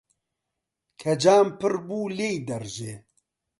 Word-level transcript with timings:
کە 0.99 1.11
جام 1.21 1.47
پڕ 1.59 1.73
بوو، 1.87 2.11
لێی 2.17 2.37
دەڕژێ. 2.47 2.93